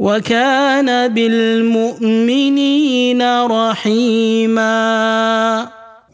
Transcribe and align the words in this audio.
وكان 0.00 1.14
بالمؤمنين 1.14 3.22
رحيما 3.46 4.72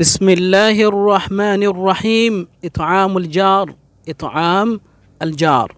بسم 0.00 0.28
الله 0.28 0.88
الرحمن 0.88 1.62
الرحيم 1.62 2.48
اطعام 2.64 3.16
الجار 3.16 3.74
اطعام 4.08 4.80
الجار 5.22 5.76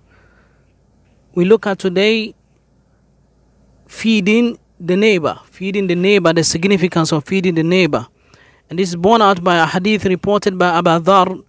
we 1.35 1.45
look 1.45 1.67
at 1.67 1.79
today 1.83 2.33
feeding 3.89 4.57
the 4.79 4.97
neighbor 4.97 5.41
feeding 5.51 5.89
the 5.89 5.97
neighbor 5.97 6.33
the 6.33 6.45
significance 6.45 7.11
of 7.11 7.25
feeding 7.27 7.57
the 7.57 7.65
neighbor 7.65 8.07
and 8.71 8.79
this 8.79 8.91
is 8.91 8.97
borne 8.97 9.21
out 9.21 9.43
by 9.43 9.57
a 9.57 9.67
hadith 9.67 10.05
reported 10.05 10.57
by 10.57 10.79
Abu 10.79 11.01
Dhar 11.03 11.43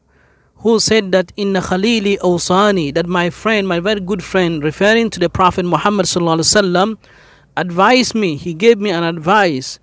who 0.57 0.79
said 0.79 1.13
that 1.13 1.33
in 1.37 1.55
Khalili 1.55 2.19
Awsani 2.19 2.95
that 2.95 3.07
my 3.07 3.31
friend 3.31 3.67
my 3.67 3.81
very 3.81 4.01
good 4.01 4.23
friend 4.23 4.63
referring 4.63 5.11
to 5.11 5.19
the 5.21 5.29
Prophet 5.29 5.65
Muhammad 5.65 6.07
sallallahu 6.07 6.39
alaihi 6.39 6.55
wasallam 6.63 6.97
advised 7.57 8.15
me 8.15 8.37
he 8.37 8.55
gave 8.55 8.79
me 8.79 8.91
an 8.91 9.03
advice 9.03 9.79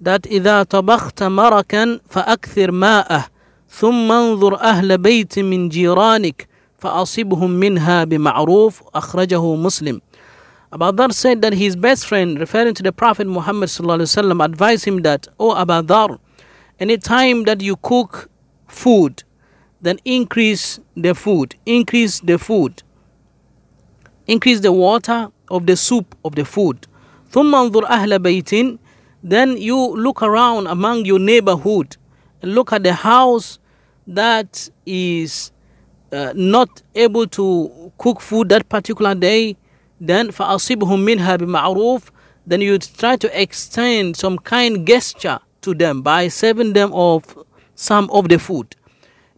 that 0.00 0.26
إذا 0.26 0.62
طبخت 0.62 1.22
مركا 1.22 2.00
فأكثر 2.10 2.70
ماءه 2.70 3.26
ثم 3.68 4.12
انظر 4.12 4.60
أهل 4.60 4.98
بيت 4.98 5.38
من 5.38 5.68
جيرانك 5.68 6.48
فأصبهم 6.78 7.50
منها 7.50 8.04
بمعروف 8.04 8.82
أخرجه 8.94 9.54
مسلم 9.54 10.00
Abu 10.72 10.90
Dhar 10.90 11.12
said 11.12 11.40
that 11.42 11.52
his 11.52 11.76
best 11.76 12.04
friend, 12.04 12.40
referring 12.40 12.74
to 12.74 12.82
the 12.82 12.90
Prophet 12.90 13.28
Muhammad 13.28 13.68
وسلم, 13.68 14.44
advised 14.44 14.84
him 14.84 15.02
that, 15.02 15.28
Oh 15.38 15.56
Abu 15.56 15.86
Dhar, 15.86 16.18
anytime 16.80 17.44
that 17.44 17.60
you 17.62 17.76
cook 17.76 18.28
food, 18.66 19.22
then 19.80 19.98
increase 20.04 20.80
the 20.96 21.14
food, 21.14 21.54
increase 21.66 22.20
the 22.20 22.38
food, 22.38 22.82
increase 24.26 24.60
the 24.60 24.72
water 24.72 25.30
of 25.50 25.66
the 25.66 25.76
soup 25.76 26.14
of 26.24 26.34
the 26.34 26.44
food. 26.44 26.86
ثم 27.30 27.54
انظر 27.54 27.86
أهل 27.88 28.18
بيت 28.18 28.78
then 29.24 29.56
you 29.56 29.78
look 29.96 30.22
around 30.22 30.66
among 30.66 31.06
your 31.06 31.18
neighborhood 31.18 31.96
and 32.42 32.54
look 32.54 32.74
at 32.74 32.82
the 32.82 32.92
house 32.92 33.58
that 34.06 34.68
is 34.84 35.50
uh, 36.12 36.34
not 36.36 36.82
able 36.94 37.26
to 37.28 37.90
cook 37.96 38.20
food 38.20 38.50
that 38.50 38.68
particular 38.68 39.14
day, 39.14 39.56
then 39.98 40.28
فَأَصِبْهُم 40.28 40.78
مِّنْهَا 40.78 41.38
بِمَعْرُوفٍ 41.38 42.10
Then 42.46 42.60
you 42.60 42.78
try 42.78 43.16
to 43.16 43.40
extend 43.40 44.16
some 44.18 44.38
kind 44.38 44.86
gesture 44.86 45.40
to 45.62 45.74
them 45.74 46.02
by 46.02 46.28
serving 46.28 46.74
them 46.74 46.92
of 46.92 47.24
some 47.74 48.10
of 48.10 48.28
the 48.28 48.38
food. 48.38 48.76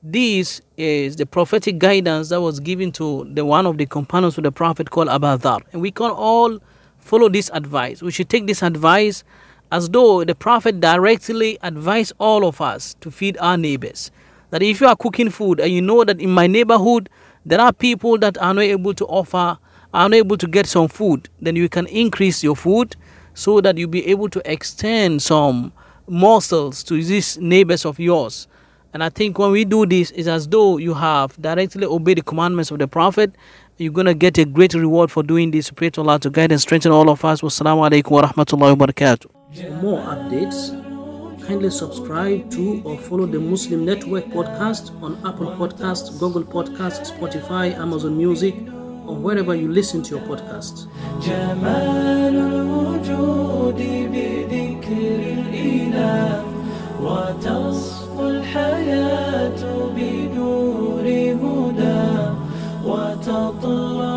This 0.04 0.62
is 0.78 1.18
the 1.18 1.28
prophetic 1.28 1.78
guidance 1.78 2.30
that 2.30 2.42
was 2.42 2.60
given 2.60 2.92
to 2.94 3.24
the 3.32 3.46
one 3.46 3.68
of 3.68 3.78
the 3.78 3.86
companions 3.86 4.36
of 4.36 4.44
the 4.44 4.52
Prophet 4.52 4.90
called 4.90 5.10
Abu 5.10 5.28
And 5.72 5.80
we 5.80 5.92
can 5.92 6.10
all 6.10 6.58
follow 6.98 7.30
this 7.30 7.52
advice. 7.54 8.02
We 8.02 8.10
should 8.12 8.28
take 8.28 8.48
this 8.48 8.64
advice 8.64 9.24
as 9.72 9.90
though 9.90 10.24
the 10.24 10.34
Prophet 10.34 10.80
directly 10.80 11.60
advised 11.62 12.14
all 12.18 12.48
of 12.48 12.62
us 12.62 12.96
to 13.02 13.12
feed 13.12 13.38
our 13.38 13.58
neighbors 13.58 14.10
that 14.50 14.64
if 14.64 14.82
you 14.82 14.88
are 14.88 14.96
cooking 14.96 15.30
food 15.30 15.60
and 15.60 15.72
you 15.72 15.84
know 15.84 16.04
that 16.04 16.20
in 16.20 16.32
my 16.32 16.48
neighborhood 16.48 17.08
there 17.46 17.62
are 17.62 17.72
people 17.72 18.18
that 18.18 18.40
are 18.40 18.56
not 18.56 18.64
able 18.64 18.96
to 18.96 19.06
offer, 19.06 19.60
are 19.94 20.10
not 20.10 20.14
able 20.16 20.38
to 20.38 20.48
get 20.48 20.66
some 20.66 20.88
food, 20.88 21.30
then 21.40 21.56
you 21.56 21.70
can 21.70 21.86
increase 21.86 22.44
your 22.44 22.56
food 22.56 22.96
so 23.36 23.62
that 23.62 23.78
you'll 23.78 23.88
be 23.88 24.08
able 24.08 24.30
to 24.30 24.42
extend 24.52 25.22
some 25.22 25.72
morsels 26.08 26.82
to 26.86 26.96
these 27.04 27.38
neighbors 27.38 27.86
of 27.86 28.00
yours. 28.00 28.48
And 28.94 29.04
I 29.04 29.10
think 29.10 29.40
when 29.40 29.52
we 29.52 29.64
do 29.66 29.86
this, 29.86 30.12
it's 30.12 30.28
as 30.28 30.48
though 30.48 30.78
you 30.78 30.94
have 30.94 31.42
directly 31.42 31.86
obeyed 31.86 32.18
the 32.18 32.22
commandments 32.24 32.72
of 32.72 32.80
the 32.80 32.88
Prophet. 32.88 33.34
You're 33.78 33.94
going 33.94 34.06
to 34.06 34.14
get 34.14 34.38
a 34.38 34.46
great 34.46 34.74
reward 34.74 35.10
for 35.12 35.24
doing 35.24 35.52
this. 35.52 35.72
Pray 35.72 35.90
to 35.92 36.02
Allah 36.02 36.20
to 36.20 36.30
guide 36.30 36.52
and 36.52 36.62
strengthen 36.62 36.92
all 36.92 37.10
of 37.10 37.24
us. 37.26 37.42
Wassalamu 37.42 37.90
alaikum 37.90 38.12
wa 38.12 38.22
rahmatullahi 38.24 38.78
wa 38.78 38.86
barakatuh. 38.86 39.28
For 39.56 39.70
more 39.82 40.00
updates, 40.02 40.72
kindly 41.48 41.70
subscribe 41.70 42.52
to 42.52 42.82
or 42.84 42.98
follow 42.98 43.26
the 43.26 43.40
Muslim 43.40 43.86
Network 43.86 44.26
podcast 44.26 44.92
on 45.02 45.16
Apple 45.26 45.48
Podcasts, 45.56 46.20
Google 46.20 46.44
Podcasts, 46.44 47.12
Spotify, 47.12 47.74
Amazon 47.78 48.18
Music, 48.18 48.56
or 49.08 49.16
wherever 49.16 49.56
you 49.56 49.72
listen 49.72 50.04
to 50.04 50.16
your 50.16 50.26
podcasts. 50.28 50.88
الحياة 58.32 59.62
بنور 59.96 61.06
هدى 61.42 62.12
وتطلع 62.86 64.11